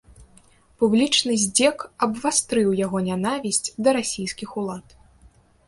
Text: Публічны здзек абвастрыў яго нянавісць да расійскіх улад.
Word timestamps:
Публічны 0.83 1.35
здзек 1.41 1.77
абвастрыў 2.07 2.73
яго 2.81 2.97
нянавісць 3.11 3.63
да 3.85 3.89
расійскіх 4.01 4.49
улад. 4.63 4.85